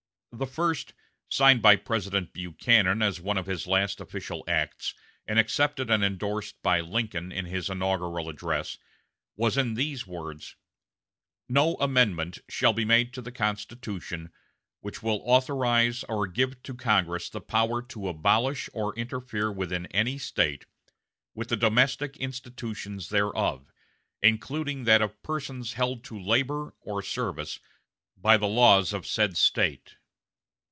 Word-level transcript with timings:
The 0.33 0.45
first, 0.47 0.93
signed 1.27 1.61
by 1.61 1.75
President 1.75 2.31
Buchanan 2.31 3.01
as 3.01 3.19
one 3.19 3.37
of 3.37 3.47
his 3.47 3.67
last 3.67 3.99
official 3.99 4.45
acts, 4.47 4.95
and 5.27 5.37
accepted 5.37 5.91
and 5.91 6.05
indorsed 6.05 6.55
by 6.63 6.79
Lincoln 6.79 7.33
in 7.33 7.43
his 7.45 7.69
inaugural 7.69 8.29
address, 8.29 8.77
was 9.35 9.57
in 9.57 9.73
these 9.73 10.07
words: 10.07 10.55
"No 11.49 11.75
amendment 11.75 12.39
shall 12.47 12.71
be 12.71 12.85
made 12.85 13.13
to 13.13 13.21
the 13.21 13.33
Constitution 13.33 14.31
which 14.79 15.03
will 15.03 15.19
authorize 15.25 16.05
or 16.07 16.27
give 16.27 16.63
to 16.63 16.73
Congress 16.75 17.29
the 17.29 17.41
power 17.41 17.81
to 17.87 18.07
abolish 18.07 18.69
or 18.73 18.95
interfere 18.95 19.51
within 19.51 19.85
any 19.87 20.17
State 20.17 20.65
with 21.35 21.49
the 21.49 21.57
domestic 21.57 22.15
institutions 22.17 23.09
thereof, 23.09 23.69
including 24.21 24.85
that 24.85 25.01
of 25.01 25.21
persons 25.23 25.73
held 25.73 26.05
to 26.05 26.17
labor 26.19 26.73
or 26.79 27.01
service 27.01 27.59
by 28.15 28.37
the 28.37 28.47
laws 28.47 28.93
of 28.93 29.05
said 29.05 29.35
State." 29.35 29.97